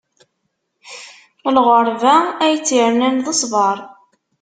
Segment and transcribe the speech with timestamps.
[1.55, 3.77] Lɣeṛba, ay tt-irnan d ṣṣbeṛ.